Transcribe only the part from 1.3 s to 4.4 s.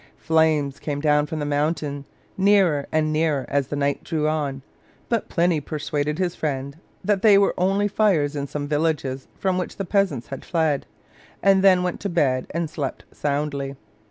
the mountain, nearer and nearer as the night drew